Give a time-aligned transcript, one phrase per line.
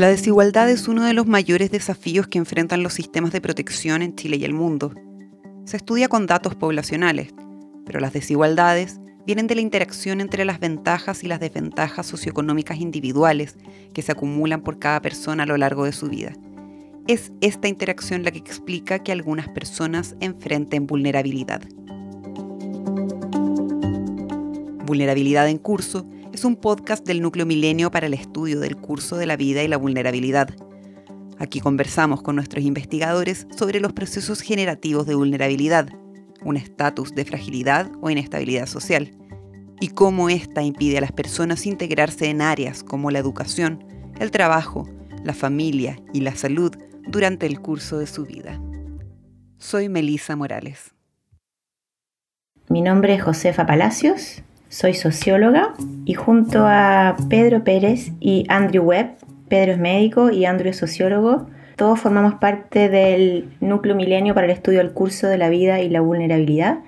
[0.00, 4.16] La desigualdad es uno de los mayores desafíos que enfrentan los sistemas de protección en
[4.16, 4.94] Chile y el mundo.
[5.66, 7.34] Se estudia con datos poblacionales,
[7.84, 13.58] pero las desigualdades vienen de la interacción entre las ventajas y las desventajas socioeconómicas individuales
[13.92, 16.32] que se acumulan por cada persona a lo largo de su vida.
[17.06, 21.60] Es esta interacción la que explica que algunas personas enfrenten vulnerabilidad.
[24.90, 29.24] Vulnerabilidad en Curso es un podcast del Núcleo Milenio para el estudio del curso de
[29.24, 30.50] la vida y la vulnerabilidad.
[31.38, 35.90] Aquí conversamos con nuestros investigadores sobre los procesos generativos de vulnerabilidad,
[36.42, 39.12] un estatus de fragilidad o inestabilidad social,
[39.80, 43.84] y cómo ésta impide a las personas integrarse en áreas como la educación,
[44.18, 44.88] el trabajo,
[45.22, 46.74] la familia y la salud
[47.06, 48.60] durante el curso de su vida.
[49.56, 50.96] Soy Melisa Morales.
[52.68, 55.74] Mi nombre es Josefa Palacios soy socióloga
[56.04, 59.16] y junto a Pedro Pérez y Andrew Webb,
[59.48, 64.52] Pedro es médico y Andrew es sociólogo, todos formamos parte del Núcleo Milenio para el
[64.52, 66.78] estudio del curso de la vida y la vulnerabilidad.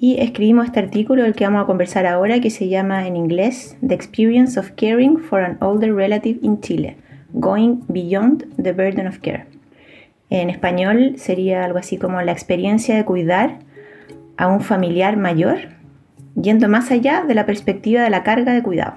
[0.00, 3.76] Y escribimos este artículo del que vamos a conversar ahora que se llama en inglés
[3.86, 6.96] The Experience of Caring for an Older Relative in Chile,
[7.34, 9.44] Going Beyond the Burden of Care.
[10.30, 13.58] En español sería algo así como la experiencia de cuidar
[14.38, 15.79] a un familiar mayor
[16.34, 18.94] yendo más allá de la perspectiva de la carga de cuidado.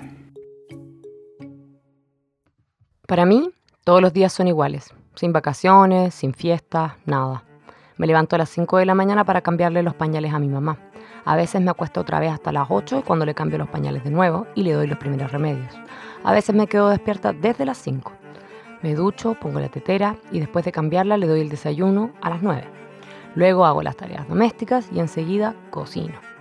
[3.08, 3.52] Para mí,
[3.84, 7.44] todos los días son iguales, sin vacaciones, sin fiestas, nada.
[7.98, 10.80] Me levanto a las 5 de la mañana para cambiarle los pañales a mi mamá.
[11.26, 14.12] A veces me acuesto otra vez hasta las 8 cuando le cambio los pañales de
[14.12, 15.74] nuevo y le doy los primeros remedios.
[16.24, 18.12] A veces me quedo despierta desde las 5.
[18.82, 22.42] Me ducho, pongo la tetera y después de cambiarla le doy el desayuno a las
[22.42, 22.64] 9.
[23.36, 26.33] Luego hago las tareas domésticas y enseguida cocino.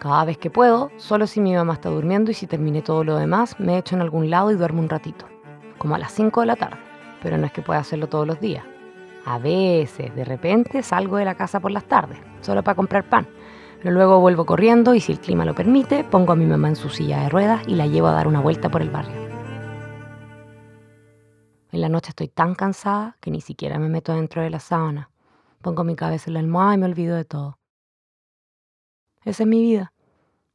[0.00, 3.18] Cada vez que puedo, solo si mi mamá está durmiendo y si terminé todo lo
[3.18, 5.26] demás, me echo en algún lado y duermo un ratito,
[5.76, 6.78] como a las 5 de la tarde,
[7.22, 8.64] pero no es que pueda hacerlo todos los días.
[9.26, 13.28] A veces, de repente, salgo de la casa por las tardes, solo para comprar pan,
[13.82, 16.76] pero luego vuelvo corriendo y si el clima lo permite, pongo a mi mamá en
[16.76, 19.28] su silla de ruedas y la llevo a dar una vuelta por el barrio.
[21.72, 25.10] En la noche estoy tan cansada que ni siquiera me meto dentro de la sábana.
[25.60, 27.59] Pongo mi cabeza en la almohada y me olvido de todo.
[29.24, 29.92] Esa es mi vida.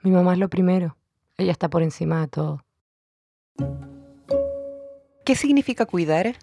[0.01, 0.97] Mi mamá es lo primero.
[1.37, 2.61] Ella está por encima de todo.
[5.23, 6.35] ¿Qué significa cuidar?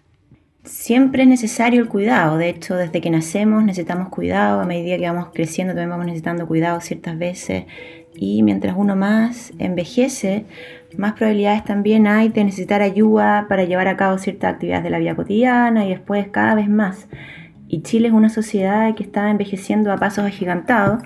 [0.63, 2.37] Siempre es necesario el cuidado.
[2.37, 4.61] De hecho, desde que nacemos necesitamos cuidado.
[4.61, 7.65] A medida que vamos creciendo también vamos necesitando cuidado ciertas veces.
[8.15, 10.45] Y mientras uno más envejece,
[10.97, 14.99] más probabilidades también hay de necesitar ayuda para llevar a cabo ciertas actividades de la
[14.99, 17.09] vida cotidiana y después cada vez más.
[17.67, 21.01] Y Chile es una sociedad que está envejeciendo a pasos agigantados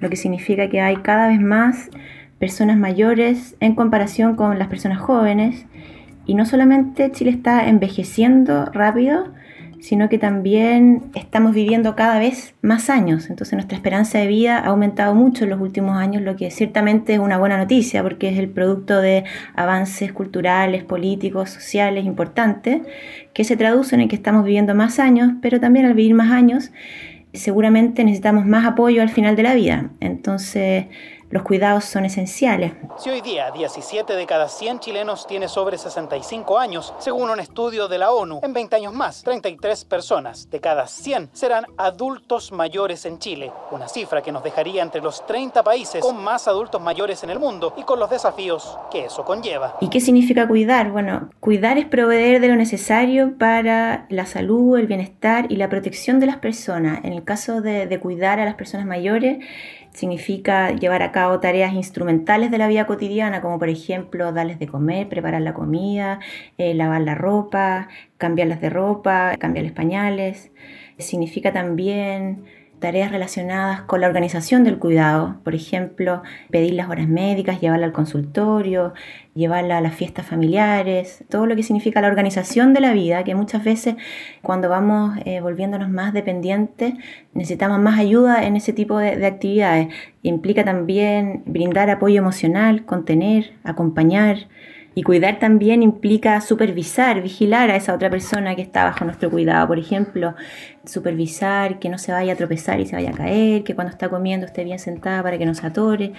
[0.00, 1.90] lo que significa que hay cada vez más
[2.38, 5.66] personas mayores en comparación con las personas jóvenes.
[6.26, 9.32] Y no solamente Chile está envejeciendo rápido,
[9.80, 13.30] sino que también estamos viviendo cada vez más años.
[13.30, 17.14] Entonces nuestra esperanza de vida ha aumentado mucho en los últimos años, lo que ciertamente
[17.14, 19.24] es una buena noticia porque es el producto de
[19.54, 22.82] avances culturales, políticos, sociales importantes,
[23.32, 26.72] que se traducen en que estamos viviendo más años, pero también al vivir más años
[27.36, 29.90] seguramente necesitamos más apoyo al final de la vida.
[30.00, 30.86] Entonces,
[31.30, 32.72] los cuidados son esenciales.
[32.98, 37.88] Si hoy día 17 de cada 100 chilenos tiene sobre 65 años, según un estudio
[37.88, 43.04] de la ONU, en 20 años más, 33 personas de cada 100 serán adultos mayores
[43.06, 47.22] en Chile, una cifra que nos dejaría entre los 30 países con más adultos mayores
[47.24, 49.76] en el mundo y con los desafíos que eso conlleva.
[49.80, 50.90] ¿Y qué significa cuidar?
[50.90, 56.20] Bueno, cuidar es proveer de lo necesario para la salud, el bienestar y la protección
[56.20, 57.00] de las personas.
[57.04, 59.38] En el caso de, de cuidar a las personas mayores,
[59.96, 64.66] significa llevar a cabo tareas instrumentales de la vida cotidiana, como por ejemplo darles de
[64.66, 66.20] comer, preparar la comida,
[66.58, 70.52] eh, lavar la ropa, cambiarles de ropa, cambiarles pañales.
[70.98, 72.44] Significa también
[72.78, 77.92] tareas relacionadas con la organización del cuidado, por ejemplo, pedir las horas médicas, llevarla al
[77.92, 78.92] consultorio,
[79.34, 83.34] llevarla a las fiestas familiares, todo lo que significa la organización de la vida, que
[83.34, 83.96] muchas veces
[84.42, 86.94] cuando vamos eh, volviéndonos más dependientes
[87.32, 89.88] necesitamos más ayuda en ese tipo de, de actividades.
[90.22, 94.48] Implica también brindar apoyo emocional, contener, acompañar,
[94.98, 99.68] y cuidar también implica supervisar, vigilar a esa otra persona que está bajo nuestro cuidado.
[99.68, 100.34] Por ejemplo,
[100.86, 104.08] supervisar que no se vaya a tropezar y se vaya a caer, que cuando está
[104.08, 106.14] comiendo esté bien sentada para que no se atore.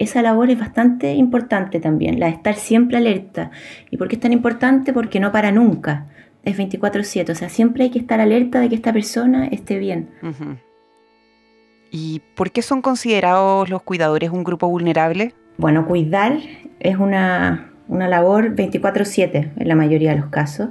[0.00, 3.52] Esa labor es bastante importante también, la de estar siempre alerta.
[3.92, 4.92] ¿Y por qué es tan importante?
[4.92, 6.06] Porque no para nunca.
[6.42, 10.10] Es 24/7, o sea, siempre hay que estar alerta de que esta persona esté bien.
[11.92, 15.32] ¿Y por qué son considerados los cuidadores un grupo vulnerable?
[15.58, 16.38] Bueno, cuidar
[16.80, 20.70] es una, una labor 24/7 en la mayoría de los casos.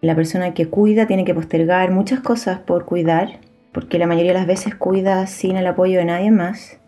[0.00, 3.38] La persona que cuida tiene que postergar muchas cosas por cuidar,
[3.72, 6.78] porque la mayoría de las veces cuida sin el apoyo de nadie más,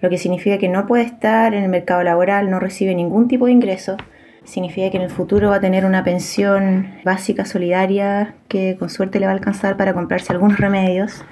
[0.00, 3.46] lo que significa que no puede estar en el mercado laboral, no recibe ningún tipo
[3.46, 3.96] de ingreso,
[4.44, 9.18] significa que en el futuro va a tener una pensión básica solidaria que con suerte
[9.18, 11.24] le va a alcanzar para comprarse algunos remedios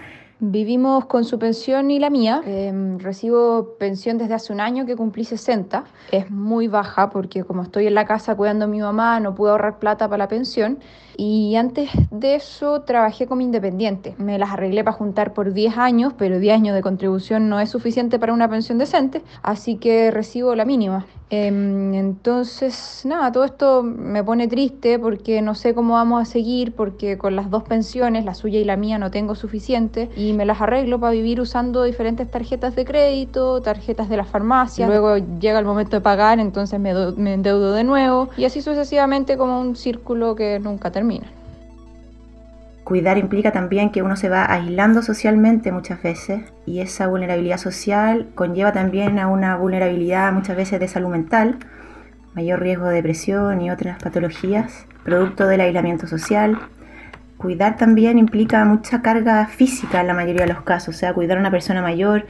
[0.50, 2.43] Vivimos con su pensión y la mía.
[2.44, 5.85] Em, recibo pensión desde hace un año que cumplí 60.
[6.12, 9.52] Es muy baja porque como estoy en la casa cuidando a mi mamá no puedo
[9.52, 10.81] ahorrar plata para la pensión.
[11.17, 14.17] Y antes de eso trabajé como independiente.
[14.19, 17.70] Me las arreglé para juntar por 10 años, pero 10 años de contribución no es
[17.70, 21.06] suficiente para una pensión decente, así que recibo la mínima.
[21.34, 26.75] Em, entonces, nada, todo esto me pone triste porque no sé cómo vamos a seguir,
[26.75, 30.44] porque con las dos pensiones, la suya y la mía, no tengo suficiente y me
[30.44, 34.86] las arreglo para vivir usando diferentes tarjetas de crédito, tarjetas de la farmacia.
[34.86, 39.36] Luego llega el momento de pagar, entonces me, me endeudo de nuevo y así sucesivamente
[39.36, 41.26] como un círculo que nunca termina.
[42.84, 48.28] Cuidar implica también que uno se va aislando socialmente muchas veces y esa vulnerabilidad social
[48.34, 51.56] conlleva también a una vulnerabilidad muchas veces de salud mental,
[52.34, 56.58] mayor riesgo de depresión y otras patologías, producto del aislamiento social,
[57.44, 61.37] Cuidar también implica mucha carga física en la mayoría de los casos, o sea, cuidar
[61.37, 62.25] a una persona mayor,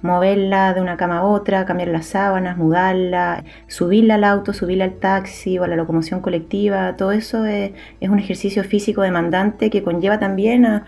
[0.00, 4.92] moverla de una cama a otra, cambiar las sábanas, mudarla, subirla al auto, subirla al
[4.92, 10.20] taxi o a la locomoción colectiva, todo eso es, un ejercicio físico demandante que conlleva
[10.20, 10.86] también a,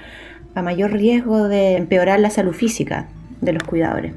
[0.54, 3.08] a mayor riesgo de empeorar la salud física
[3.40, 4.12] de los cuidadores.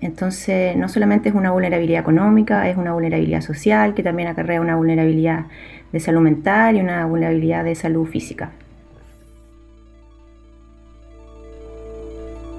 [0.00, 4.76] Entonces, no solamente es una vulnerabilidad económica, es una vulnerabilidad social que también acarrea una
[4.76, 5.46] vulnerabilidad
[5.90, 8.52] de salud mental y una vulnerabilidad de salud física.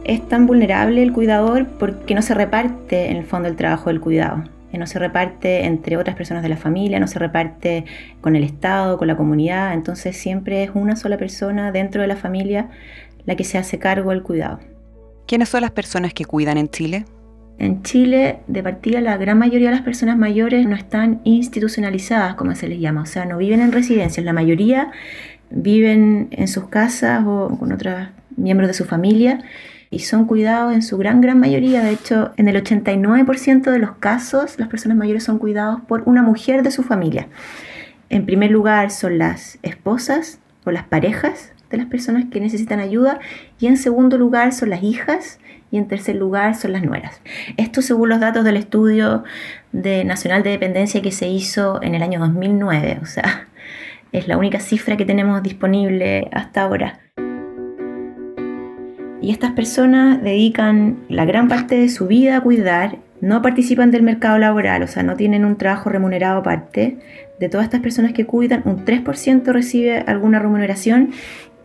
[0.04, 4.02] Es tan vulnerable el cuidador porque no se reparte en el fondo el trabajo del
[4.02, 4.44] cuidado.
[4.74, 7.86] No se reparte entre otras personas de la familia, no se reparte
[8.22, 9.74] con el Estado, con la comunidad.
[9.74, 12.70] Entonces siempre es una sola persona dentro de la familia
[13.26, 14.60] la que se hace cargo del cuidado.
[15.28, 17.06] ¿Quiénes son las personas que cuidan en Chile?
[17.60, 22.56] En Chile, de partida, la gran mayoría de las personas mayores no están institucionalizadas, como
[22.56, 24.26] se les llama, o sea, no viven en residencias.
[24.26, 24.92] La mayoría
[25.52, 29.44] viven en sus casas o con otros miembros de su familia
[29.92, 31.84] y son cuidados en su gran, gran mayoría.
[31.84, 36.24] De hecho, en el 89% de los casos, las personas mayores son cuidados por una
[36.24, 37.28] mujer de su familia.
[38.10, 43.20] En primer lugar son las esposas o las parejas de las personas que necesitan ayuda
[43.60, 45.40] y en segundo lugar son las hijas
[45.72, 47.22] y en tercer lugar son las nueras.
[47.58, 49.24] Esto según los datos del estudio
[49.72, 53.48] de Nacional de Dependencia que se hizo en el año 2009, o sea,
[54.12, 57.00] es la única cifra que tenemos disponible hasta ahora.
[59.22, 64.02] Y estas personas dedican la gran parte de su vida a cuidar, no participan del
[64.02, 66.98] mercado laboral, o sea, no tienen un trabajo remunerado aparte.
[67.40, 71.12] De todas estas personas que cuidan, un 3% recibe alguna remuneración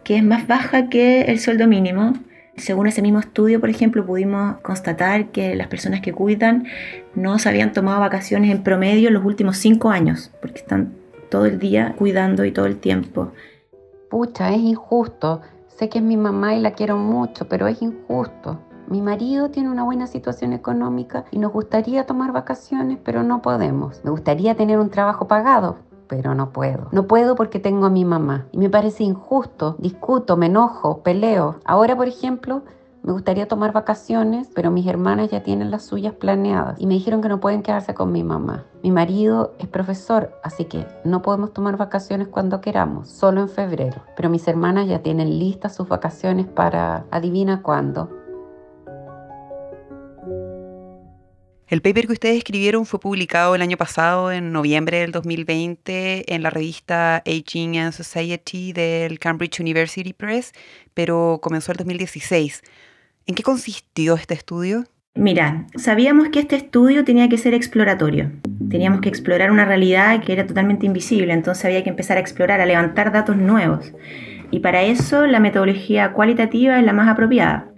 [0.04, 2.12] que es más baja que el sueldo mínimo.
[2.56, 6.66] Según ese mismo estudio, por ejemplo, pudimos constatar que las personas que cuidan
[7.14, 10.92] no se habían tomado vacaciones en promedio en los últimos cinco años, porque están
[11.30, 13.32] todo el día cuidando y todo el tiempo.
[14.10, 15.40] Pucha, es injusto.
[15.76, 18.58] Sé que es mi mamá y la quiero mucho, pero es injusto.
[18.88, 24.02] Mi marido tiene una buena situación económica y nos gustaría tomar vacaciones, pero no podemos.
[24.02, 26.88] Me gustaría tener un trabajo pagado, pero no puedo.
[26.92, 28.46] No puedo porque tengo a mi mamá.
[28.52, 29.76] Y me parece injusto.
[29.78, 31.56] Discuto, me enojo, peleo.
[31.66, 32.62] Ahora, por ejemplo,
[33.06, 37.22] me gustaría tomar vacaciones, pero mis hermanas ya tienen las suyas planeadas y me dijeron
[37.22, 38.64] que no pueden quedarse con mi mamá.
[38.82, 44.02] Mi marido es profesor, así que no podemos tomar vacaciones cuando queramos, solo en febrero.
[44.16, 48.10] Pero mis hermanas ya tienen listas sus vacaciones para adivina cuándo.
[51.68, 56.42] El paper que ustedes escribieron fue publicado el año pasado, en noviembre del 2020, en
[56.42, 60.52] la revista Aging and Society del Cambridge University Press,
[60.94, 62.62] pero comenzó el 2016.
[63.28, 64.84] ¿En qué consistió este estudio?
[65.16, 68.30] Mira, sabíamos que este estudio tenía que ser exploratorio.
[68.70, 72.60] Teníamos que explorar una realidad que era totalmente invisible, entonces había que empezar a explorar,
[72.60, 73.92] a levantar datos nuevos.
[74.52, 77.72] Y para eso la metodología cualitativa es la más apropiada.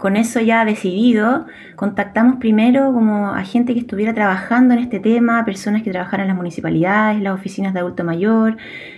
[0.00, 1.44] Con eso ya decidido,
[1.76, 6.28] contactamos primero como a gente que estuviera trabajando en este tema, personas que trabajaran en
[6.28, 8.56] las municipalidades, las oficinas de adulto mayor,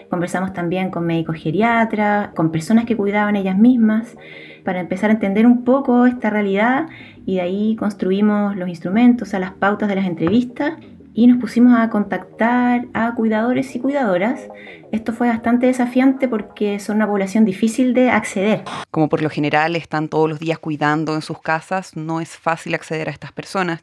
[0.08, 4.16] conversamos también con médicos geriatras, con personas que cuidaban ellas mismas
[4.64, 6.86] para empezar a entender un poco esta realidad.
[7.26, 10.74] Y de ahí construimos los instrumentos, a las pautas de las entrevistas
[11.14, 14.48] y nos pusimos a contactar a cuidadores y cuidadoras.
[14.92, 18.64] Esto fue bastante desafiante porque son una población difícil de acceder.
[18.90, 22.74] Como por lo general están todos los días cuidando en sus casas, no es fácil
[22.74, 23.82] acceder a estas personas.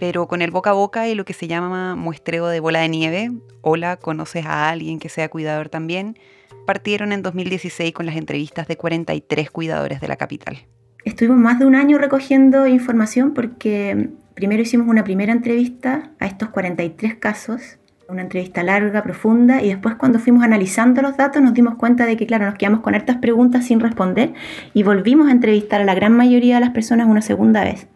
[0.00, 2.88] pero con el boca a boca y lo que se llama muestreo de bola de
[2.88, 3.30] nieve,
[3.62, 6.18] hola, conoces a alguien que sea cuidador también,
[6.66, 10.58] partieron en 2016 con las entrevistas de 43 cuidadores de la capital.
[11.04, 16.50] Estuvimos más de un año recogiendo información porque primero hicimos una primera entrevista a estos
[16.50, 21.76] 43 casos, una entrevista larga, profunda, y después cuando fuimos analizando los datos nos dimos
[21.76, 24.34] cuenta de que, claro, nos quedamos con hartas preguntas sin responder
[24.74, 27.86] y volvimos a entrevistar a la gran mayoría de las personas una segunda vez.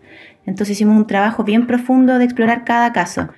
[0.46, 3.28] Entonces hicimos un trabajo bien profundo de explorar cada caso.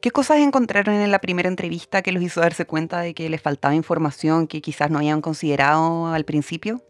[0.00, 3.40] ¿Qué cosas encontraron en la primera entrevista que los hizo darse cuenta de que les
[3.40, 6.82] faltaba información que quizás no habían considerado al principio?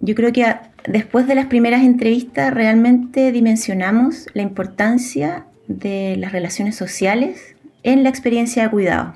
[0.00, 0.44] Yo creo que
[0.86, 8.08] después de las primeras entrevistas realmente dimensionamos la importancia de las relaciones sociales en la
[8.08, 9.14] experiencia de cuidado.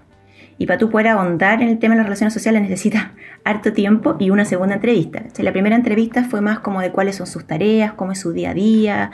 [0.59, 3.09] Y para tú poder ahondar en el tema de las relaciones sociales necesitas
[3.45, 5.23] harto tiempo y una segunda entrevista.
[5.39, 8.51] la primera entrevista fue más como de cuáles son sus tareas, cómo es su día
[8.51, 9.11] a día,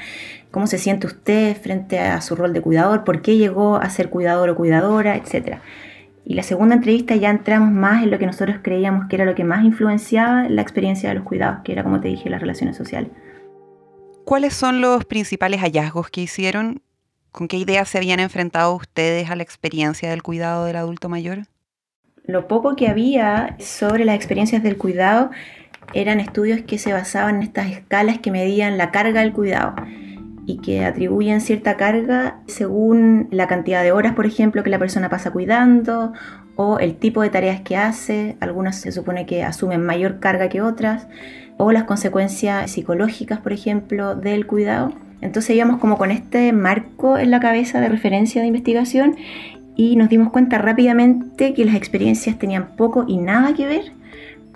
[0.50, 4.08] cómo se siente usted frente a su rol de cuidador, por qué llegó a ser
[4.08, 5.58] cuidador o cuidadora, etc.
[6.24, 9.34] Y la segunda entrevista ya entramos más en lo que nosotros creíamos que era lo
[9.34, 12.76] que más influenciaba la experiencia de los cuidados, que era, como te dije, las relaciones
[12.76, 13.10] sociales.
[14.24, 16.80] ¿Cuáles son los principales hallazgos que hicieron
[17.32, 21.46] ¿Con qué ideas se habían enfrentado ustedes a la experiencia del cuidado del adulto mayor?
[22.24, 25.30] Lo poco que había sobre las experiencias del cuidado
[25.94, 29.74] eran estudios que se basaban en estas escalas que medían la carga del cuidado
[30.46, 35.08] y que atribuyen cierta carga según la cantidad de horas, por ejemplo, que la persona
[35.08, 36.12] pasa cuidando
[36.56, 38.36] o el tipo de tareas que hace.
[38.40, 41.06] Algunas se supone que asumen mayor carga que otras
[41.58, 44.92] o las consecuencias psicológicas, por ejemplo, del cuidado.
[45.20, 49.16] Entonces íbamos como con este marco en la cabeza de referencia de investigación
[49.76, 54.01] y nos dimos cuenta rápidamente que las experiencias tenían poco y nada que ver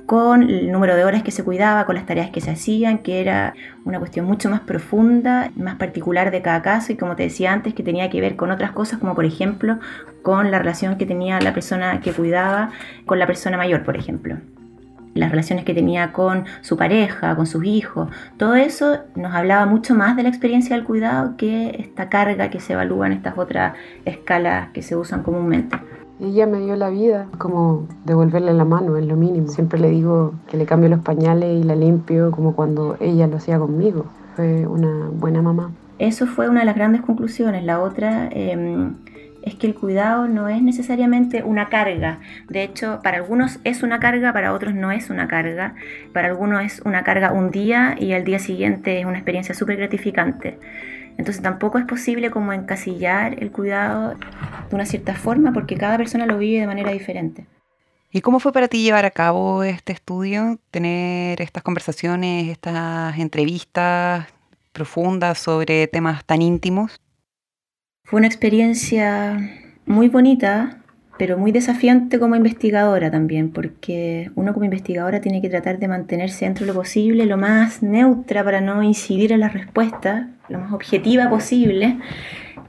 [0.06, 3.20] con el número de horas que se cuidaba, con las tareas que se hacían, que
[3.20, 6.92] era una cuestión mucho más profunda, más particular de cada caso.
[6.92, 9.78] Y como te decía antes, que tenía que ver con otras cosas, como por ejemplo
[10.22, 12.70] con la relación que tenía la persona que cuidaba
[13.04, 14.36] con la persona mayor, por ejemplo.
[15.14, 19.94] Las relaciones que tenía con su pareja, con sus hijos, todo eso nos hablaba mucho
[19.94, 23.74] más de la experiencia del cuidado que esta carga que se evalúa en estas otras
[24.04, 25.78] escalas que se usan comúnmente.
[26.18, 29.48] Ella me dio la vida, como devolverle la mano, es lo mínimo.
[29.48, 33.36] Siempre le digo que le cambio los pañales y la limpio como cuando ella lo
[33.36, 34.06] hacía conmigo.
[34.34, 35.72] Fue una buena mamá.
[35.98, 37.64] Eso fue una de las grandes conclusiones.
[37.64, 38.28] La otra...
[38.32, 38.94] Em,
[39.46, 42.18] es que el cuidado no es necesariamente una carga.
[42.48, 45.76] De hecho, para algunos es una carga, para otros no es una carga.
[46.12, 49.76] Para algunos es una carga un día y al día siguiente es una experiencia súper
[49.76, 50.58] gratificante.
[51.18, 54.14] Entonces tampoco es posible como encasillar el cuidado
[54.68, 57.46] de una cierta forma porque cada persona lo vive de manera diferente.
[58.12, 64.26] ¿Y cómo fue para ti llevar a cabo este estudio, tener estas conversaciones, estas entrevistas
[64.72, 67.00] profundas sobre temas tan íntimos?
[68.04, 69.36] Fue una experiencia
[69.84, 70.82] muy bonita,
[71.18, 76.44] pero muy desafiante como investigadora también, porque uno como investigadora tiene que tratar de mantenerse
[76.44, 80.72] dentro de lo posible, lo más neutra para no incidir en las respuestas, lo más
[80.72, 81.98] objetiva posible.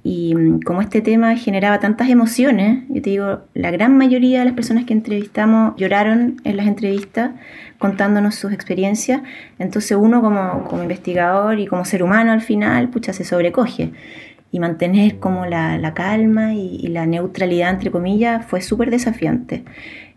[0.04, 4.46] Y mm, como este tema generaba tantas emociones, yo te digo, la gran mayoría de
[4.46, 7.32] las personas que entrevistamos lloraron en las entrevistas
[7.80, 9.22] contándonos sus experiencias,
[9.60, 13.92] entonces uno como, como investigador y como ser humano al final, pucha, se sobrecoge
[14.58, 19.64] y mantener como la, calma y, la neutralidad, entre comillas, fue súper desafiante.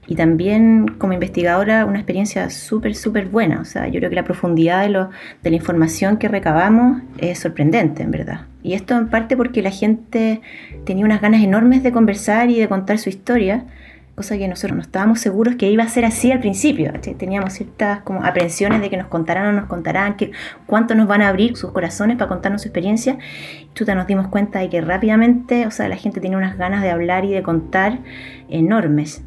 [0.06, 3.61] Y también como investigadora una experiencia súper, súper buena.
[3.61, 5.11] O sea, yo creo que la profundidad de, lo,
[5.42, 8.47] de la información que recabamos es sorprendente, en verdad.
[8.62, 10.40] Y esto en parte porque la gente
[10.85, 13.66] tenía unas ganas enormes de conversar y de contar su historia
[14.20, 16.92] cosa que nosotros no estábamos seguros que iba a ser así al principio.
[17.00, 20.32] Teníamos ciertas como aprensiones de que nos contarán o nos contarán, que
[20.66, 23.16] cuánto nos van a abrir sus corazones para contarnos su experiencia.
[23.74, 26.90] Y nos dimos cuenta de que rápidamente, o sea, la gente tiene unas ganas de
[26.90, 28.00] hablar y de contar
[28.50, 29.24] enormes.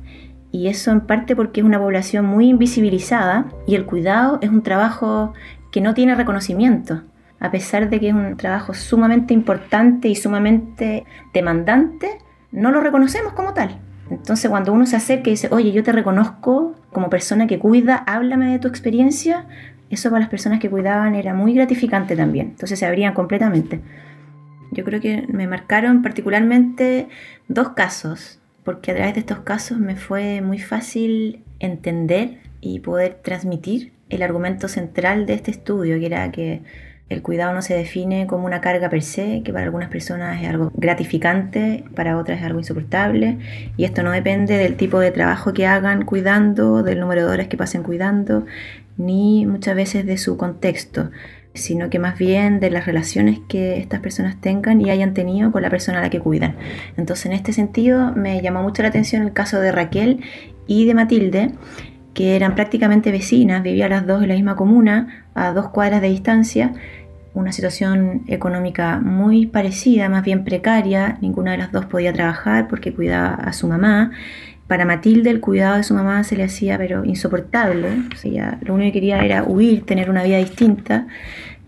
[0.51, 4.61] Y eso en parte porque es una población muy invisibilizada y el cuidado es un
[4.61, 5.33] trabajo
[5.71, 7.01] que no tiene reconocimiento
[7.39, 12.19] a pesar de que es un trabajo sumamente importante y sumamente demandante,
[12.51, 13.81] no lo reconocemos como tal.
[14.09, 17.95] Entonces cuando uno se acerca y dice, oye, yo te reconozco como persona que cuida,
[17.95, 19.45] háblame de tu experiencia,
[19.89, 22.47] eso para las personas que cuidaban era muy gratificante también.
[22.47, 23.81] Entonces se abrían completamente.
[24.71, 27.07] Yo creo que me marcaron particularmente
[27.47, 33.19] dos casos, porque a través de estos casos me fue muy fácil entender y poder
[33.21, 36.61] transmitir el argumento central de este estudio, que era que
[37.13, 40.49] el cuidado no se define como una carga per se, que para algunas personas es
[40.49, 43.37] algo gratificante, para otras es algo insoportable,
[43.77, 47.47] y esto no depende del tipo de trabajo que hagan cuidando, del número de horas
[47.47, 48.45] que pasen cuidando,
[48.97, 51.09] ni muchas veces de su contexto.
[51.53, 55.61] sino que más bien de las relaciones que estas personas tengan y hayan tenido con
[55.61, 56.55] la persona a la que cuidan.
[56.97, 60.21] Entonces, en este sentido, me llamó mucho la atención el caso de Raquel
[60.67, 61.51] y de Matilde,
[62.13, 66.09] que eran prácticamente vecinas, vivían las dos en la misma comuna, a dos cuadras de
[66.09, 66.73] distancia,
[67.33, 72.93] una situación económica muy parecida, más bien precaria, ninguna de las dos podía trabajar porque
[72.93, 74.11] cuidaba a su mamá.
[74.67, 78.87] Para Matilde el cuidado de su mamá se le hacía pero insoportable, o lo único
[78.87, 81.07] que quería era huir, tener una vida distinta,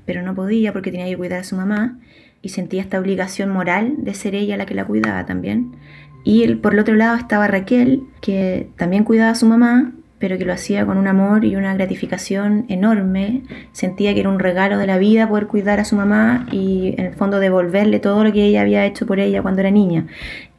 [0.05, 1.97] pero no podía porque tenía que cuidar a su mamá
[2.41, 5.75] y sentía esta obligación moral de ser ella la que la cuidaba también.
[6.23, 10.45] Y por el otro lado estaba Raquel, que también cuidaba a su mamá, pero que
[10.45, 13.43] lo hacía con un amor y una gratificación enorme.
[13.73, 17.05] Sentía que era un regalo de la vida poder cuidar a su mamá y en
[17.05, 20.07] el fondo devolverle todo lo que ella había hecho por ella cuando era niña,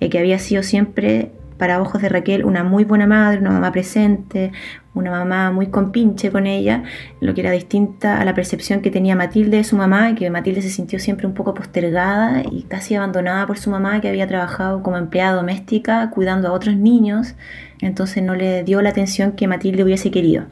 [0.00, 3.72] eh, que había sido siempre para ojos de Raquel una muy buena madre, una mamá
[3.72, 4.52] presente,
[4.94, 6.82] una mamá muy compinche con ella,
[7.20, 10.62] lo que era distinta a la percepción que tenía Matilde de su mamá, que Matilde
[10.62, 14.82] se sintió siempre un poco postergada y casi abandonada por su mamá, que había trabajado
[14.82, 17.34] como empleada doméstica cuidando a otros niños,
[17.80, 20.46] entonces no le dio la atención que Matilde hubiese querido.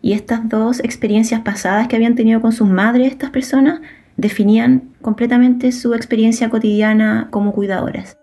[0.00, 3.80] Y estas dos experiencias pasadas que habían tenido con sus madres estas personas
[4.16, 8.18] definían completamente su experiencia cotidiana como cuidadoras.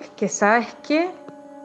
[0.00, 1.08] Es que, ¿sabes qué?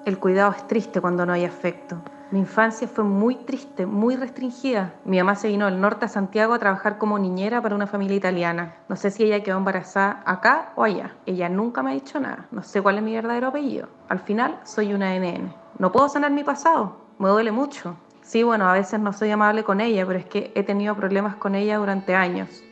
[0.06, 1.98] El cuidado es triste cuando no hay afecto.
[2.30, 4.94] Mi infancia fue muy triste, muy restringida.
[5.04, 8.16] Mi mamá se vino del norte a Santiago a trabajar como niñera para una familia
[8.16, 8.76] italiana.
[8.88, 11.16] No sé si ella quedó embarazada acá o allá.
[11.26, 12.46] Ella nunca me ha dicho nada.
[12.52, 13.88] No sé cuál es mi verdadero apellido.
[14.08, 15.52] Al final, soy una NN.
[15.80, 16.98] No puedo sanar mi pasado.
[17.18, 17.98] Me duele mucho.
[18.22, 21.36] Sí, bueno, a veces no soy amable con ella, pero es que he tenido problemas
[21.38, 22.64] con ella durante años.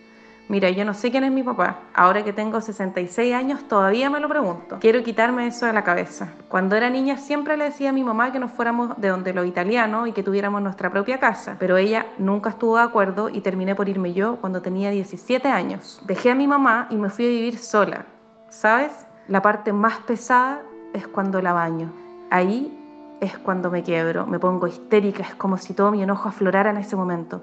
[0.49, 1.79] Mira, yo no sé quién es mi papá.
[1.93, 4.77] Ahora que tengo 66 años todavía me lo pregunto.
[4.81, 6.33] Quiero quitarme eso de la cabeza.
[6.49, 9.47] Cuando era niña siempre le decía a mi mamá que nos fuéramos de donde los
[9.47, 13.73] italianos y que tuviéramos nuestra propia casa, pero ella nunca estuvo de acuerdo y terminé
[13.73, 16.01] por irme yo cuando tenía 17 años.
[16.05, 18.05] Dejé a mi mamá y me fui a vivir sola.
[18.49, 18.91] ¿Sabes?
[19.29, 20.61] La parte más pesada
[20.93, 21.91] es cuando la baño.
[22.29, 22.77] Ahí
[23.21, 26.77] es cuando me quiebro, me pongo histérica, es como si todo mi enojo aflorara en
[26.77, 27.41] ese momento.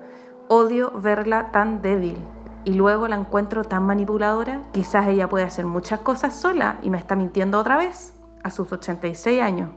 [0.48, 2.18] Odio verla tan débil
[2.64, 6.98] y luego la encuentro tan manipuladora, quizás ella puede hacer muchas cosas sola y me
[6.98, 9.70] está mintiendo otra vez a sus 86 años.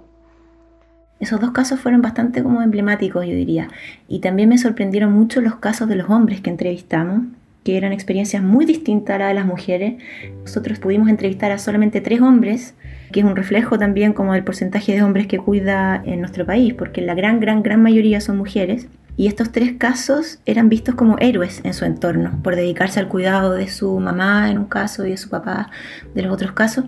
[1.19, 3.69] Esos dos casos fueron bastante como emblemáticos, yo diría.
[4.07, 7.23] Y también me sorprendieron mucho los casos de los hombres que entrevistamos,
[7.63, 9.95] que eran experiencias muy distintas a las de las mujeres.
[10.41, 12.75] Nosotros pudimos entrevistar a solamente tres hombres,
[13.13, 16.73] que es un reflejo también como del porcentaje de hombres que cuida en nuestro país,
[16.73, 18.89] porque la gran, gran, gran mayoría son mujeres.
[19.15, 23.53] Y estos tres casos eran vistos como héroes en su entorno, por dedicarse al cuidado
[23.53, 25.69] de su mamá en un caso y de su papá
[26.15, 26.85] de los otros casos.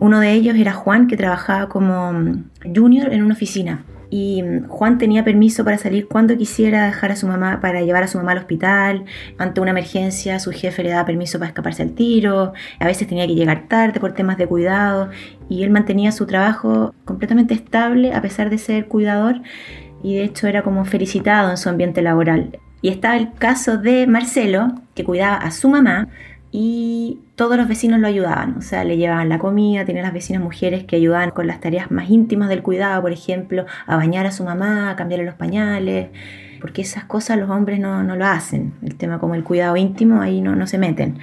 [0.00, 3.84] Uno de ellos era Juan, que trabajaba como mm, junior en una oficina.
[4.10, 8.02] Y mm, Juan tenía permiso para salir cuando quisiera dejar a su mamá, para llevar
[8.02, 9.04] a su mamá al hospital.
[9.38, 12.52] Ante una emergencia, su jefe le daba permiso para escaparse al tiro.
[12.80, 15.10] A veces tenía que llegar tarde por temas de cuidado.
[15.48, 19.40] Y él mantenía su trabajo completamente estable a pesar de ser cuidador
[20.02, 22.58] y de hecho era como felicitado en su ambiente laboral.
[22.82, 26.08] Y estaba el caso de Marcelo, que cuidaba a su mamá
[26.52, 30.42] y todos los vecinos lo ayudaban, o sea, le llevaban la comida, tenía las vecinas
[30.42, 34.32] mujeres que ayudaban con las tareas más íntimas del cuidado, por ejemplo, a bañar a
[34.32, 36.08] su mamá, a cambiarle los pañales,
[36.60, 40.20] porque esas cosas los hombres no, no lo hacen, el tema como el cuidado íntimo
[40.20, 41.18] ahí no, no se meten.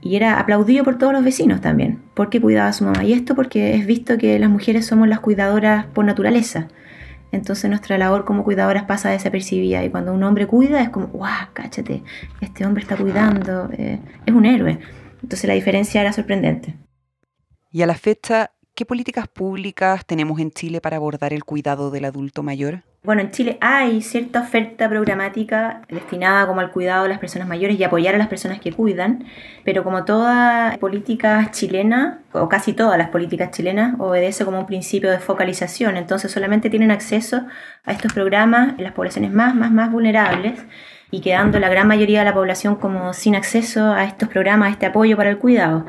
[0.00, 3.04] Y era aplaudido por todos los vecinos también, porque cuidaba a su mamá.
[3.04, 6.68] Y esto porque es visto que las mujeres somos las cuidadoras por naturaleza.
[7.32, 11.48] Entonces nuestra labor como cuidadoras pasa desapercibida y cuando un hombre cuida es como, guau,
[11.52, 12.02] cáchate,
[12.40, 14.78] este hombre está cuidando, eh, es un héroe.
[15.22, 16.76] Entonces la diferencia era sorprendente.
[17.70, 22.06] Y a la fecha, ¿qué políticas públicas tenemos en Chile para abordar el cuidado del
[22.06, 22.80] adulto mayor?
[23.02, 27.78] Bueno, en Chile hay cierta oferta programática destinada como al cuidado de las personas mayores
[27.78, 29.26] y apoyar a las personas que cuidan,
[29.66, 35.10] pero como toda política chilena, o casi todas las políticas chilenas, obedece como un principio
[35.10, 37.42] de focalización, entonces solamente tienen acceso
[37.84, 40.58] a estos programas en las poblaciones más, más, más vulnerables
[41.10, 44.72] y quedando la gran mayoría de la población como sin acceso a estos programas, a
[44.72, 45.84] este apoyo para el cuidado.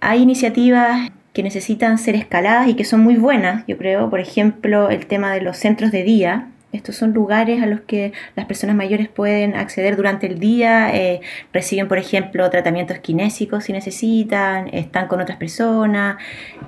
[0.00, 4.10] Hay iniciativas que necesitan ser escaladas y que son muy buenas, yo creo.
[4.10, 8.12] Por ejemplo, el tema de los centros de día, estos son lugares a los que
[8.36, 13.72] las personas mayores pueden acceder durante el día, eh, reciben, por ejemplo, tratamientos kinésicos si
[13.72, 16.16] necesitan, están con otras personas,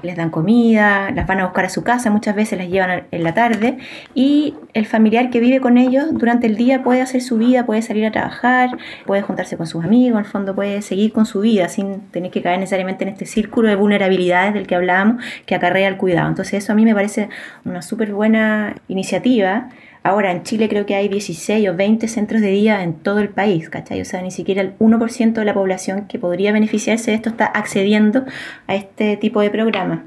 [0.02, 3.22] les dan comida, las van a buscar a su casa, muchas veces las llevan en
[3.22, 3.76] la tarde
[4.14, 7.82] y el familiar que vive con ellos durante el día puede hacer su vida, puede
[7.82, 8.70] salir a trabajar,
[9.04, 12.30] puede juntarse con sus amigos, en el fondo puede seguir con su vida sin tener
[12.30, 16.28] que caer necesariamente en este círculo de vulnerabilidades del que hablábamos que acarrea el cuidado.
[16.28, 17.28] Entonces eso a mí me parece
[17.66, 19.68] una súper buena iniciativa
[20.02, 23.28] Ahora, en Chile creo que hay 16 o 20 centros de día en todo el
[23.28, 24.00] país, ¿cachai?
[24.00, 27.44] O sea, ni siquiera el 1% de la población que podría beneficiarse de esto está
[27.44, 28.24] accediendo
[28.66, 30.06] a este tipo de programa.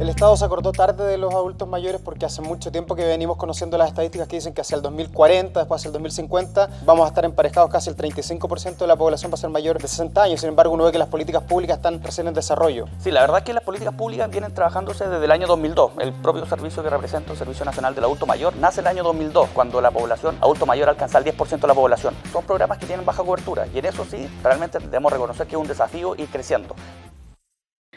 [0.00, 3.36] El Estado se acordó tarde de los adultos mayores porque hace mucho tiempo que venimos
[3.36, 7.08] conociendo las estadísticas que dicen que hacia el 2040, después hacia el 2050, vamos a
[7.08, 10.40] estar emparejados casi el 35% de la población va a ser mayor de 60 años.
[10.40, 12.86] Sin embargo, uno ve que las políticas públicas están recién en desarrollo.
[12.98, 15.92] Sí, la verdad es que las políticas públicas vienen trabajándose desde el año 2002.
[16.00, 19.50] El propio servicio que representa el Servicio Nacional del Adulto Mayor nace el año 2002,
[19.54, 22.14] cuando la población adulto mayor alcanza el 10% de la población.
[22.32, 25.60] Son programas que tienen baja cobertura y en eso sí, realmente debemos reconocer que es
[25.60, 26.74] un desafío ir creciendo.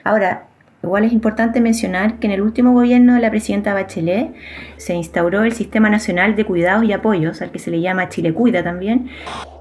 [0.03, 0.49] Ahora,
[0.83, 4.35] Igual es importante mencionar que en el último gobierno de la presidenta Bachelet
[4.77, 8.33] se instauró el Sistema Nacional de Cuidados y Apoyos, al que se le llama Chile
[8.33, 9.09] Cuida también.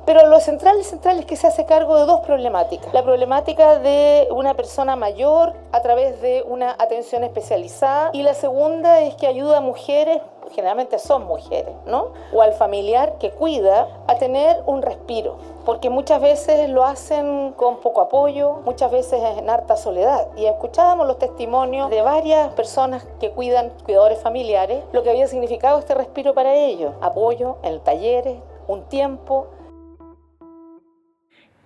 [0.07, 2.93] Pero lo central, central es que se hace cargo de dos problemáticas.
[2.93, 9.01] La problemática de una persona mayor a través de una atención especializada y la segunda
[9.01, 10.19] es que ayuda a mujeres
[10.53, 12.09] generalmente son mujeres, ¿no?
[12.33, 17.81] O al familiar que cuida a tener un respiro, porque muchas veces lo hacen con
[17.81, 20.29] poco apoyo, muchas veces en harta soledad.
[20.37, 25.79] Y escuchábamos los testimonios de varias personas que cuidan, cuidadores familiares, lo que había significado
[25.79, 29.49] este respiro para ellos, apoyo en talleres, un tiempo,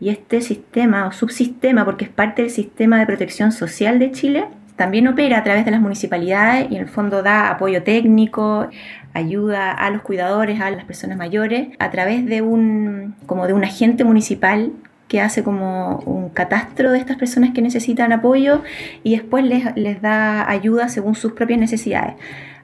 [0.01, 4.47] y este sistema o subsistema, porque es parte del sistema de protección social de Chile,
[4.79, 8.69] también opera a través de las municipalidades y en el fondo da apoyo técnico,
[9.13, 13.65] ayuda a los cuidadores, a las personas mayores, a través de un, como de un
[13.65, 14.71] agente municipal
[15.09, 18.63] que hace como un catastro de estas personas que necesitan apoyo
[19.03, 22.15] y después les, les da ayuda según sus propias necesidades.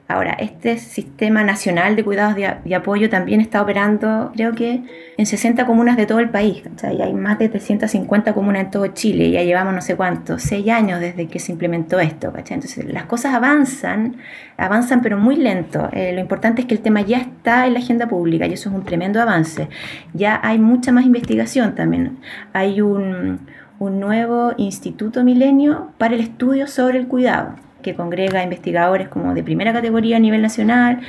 [0.07, 4.83] Ahora, este sistema nacional de cuidados de, apoyo también está operando, creo que
[5.17, 6.61] en 60 comunas de todo el país.
[6.83, 9.31] y hay más de 350 comunas en todo Chile.
[9.31, 12.31] Ya llevamos no sé cuánto, seis años desde que se implementó esto.
[12.37, 14.17] Entonces, las cosas avanzan,
[14.57, 15.89] avanzan pero muy lento.
[15.91, 18.69] Eh, lo importante es que el tema ya está en la agenda pública y eso
[18.69, 19.69] es un tremendo avance.
[20.13, 22.19] Ya hay mucha más investigación también.
[22.53, 23.39] Hay un
[23.79, 29.71] nuevo Instituto Milenio para el estudio sobre el cuidado que congrega investigadores como de primera
[29.71, 31.01] categoría a nivel nacional,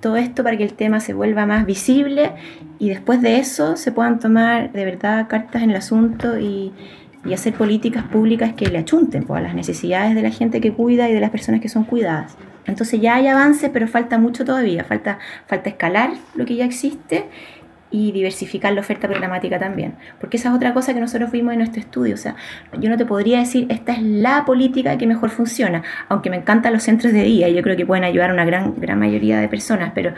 [0.00, 2.32] todo esto para que el tema se vuelva más visible
[2.80, 6.72] y después de eso se puedan tomar de verdad cartas en el asunto y,
[7.32, 11.08] hacer políticas públicas que le achunten pues, a las necesidades de la gente que cuida
[11.08, 12.36] y de las personas que son cuidadas.
[12.66, 17.26] Entonces ya hay avance, pero falta mucho todavía, falta, falta escalar lo que ya existe
[17.96, 19.94] y diversificar la oferta programática también.
[20.20, 22.14] Porque esa es otra cosa que nosotros vimos en nuestro estudio.
[22.14, 22.36] O sea,
[22.78, 26.74] yo no te podría decir, esta es la política que mejor funciona, aunque me encantan
[26.74, 29.38] los centros de día y yo creo que pueden ayudar a una gran, gran mayoría
[29.38, 30.12] de personas, pero,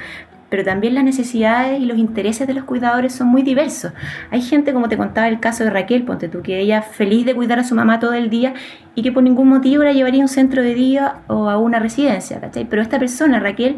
[0.48, 3.92] pero también las necesidades y los intereses de los cuidadores son muy diversos.
[4.32, 7.34] Hay gente, como te contaba el caso de Raquel, ponte tú, que ella feliz de
[7.34, 8.54] cuidar a su mamá todo el día
[8.96, 11.78] y que por ningún motivo la llevaría a un centro de día o a una
[11.78, 12.40] residencia.
[12.68, 13.76] Pero esta persona, Raquel,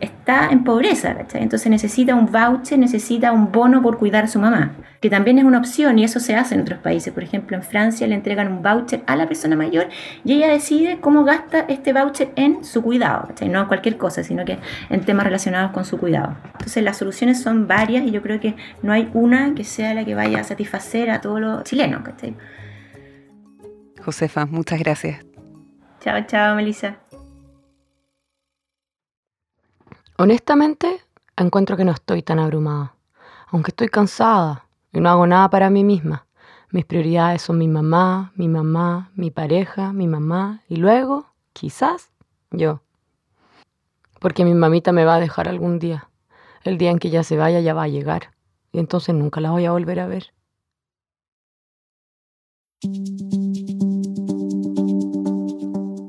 [0.00, 1.42] está en pobreza, ¿cachai?
[1.42, 5.44] Entonces necesita un voucher, necesita un bono por cuidar a su mamá, que también es
[5.44, 7.12] una opción y eso se hace en otros países.
[7.12, 9.88] Por ejemplo, en Francia le entregan un voucher a la persona mayor
[10.24, 13.48] y ella decide cómo gasta este voucher en su cuidado, ¿cachai?
[13.48, 14.58] No en cualquier cosa, sino que
[14.90, 16.36] en temas relacionados con su cuidado.
[16.52, 20.04] Entonces las soluciones son varias y yo creo que no hay una que sea la
[20.04, 22.34] que vaya a satisfacer a todos los chilenos, ¿cachai?
[24.04, 25.24] Josefa, muchas gracias.
[26.00, 26.98] Chao, chao, Melissa.
[30.20, 31.00] Honestamente,
[31.36, 32.96] encuentro que no estoy tan abrumada,
[33.46, 36.26] aunque estoy cansada y no hago nada para mí misma.
[36.72, 42.10] Mis prioridades son mi mamá, mi mamá, mi pareja, mi mamá y luego, quizás,
[42.50, 42.82] yo.
[44.18, 46.10] Porque mi mamita me va a dejar algún día.
[46.64, 48.32] El día en que ella se vaya ya va a llegar
[48.72, 50.32] y entonces nunca la voy a volver a ver.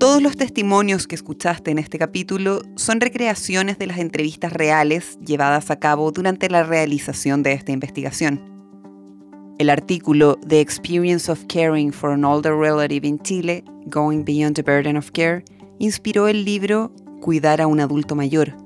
[0.10, 5.70] Todos los testimonios que escuchaste en este capítulo son recreaciones de las entrevistas reales llevadas
[5.70, 8.42] a cabo durante la realización de esta investigación.
[9.60, 14.64] El artículo The Experience of Caring for an Older Relative in Chile, Going Beyond the
[14.64, 15.46] Burden of Care,
[15.78, 16.92] inspiró el libro
[17.22, 18.58] Cuidar a un adulto mayor,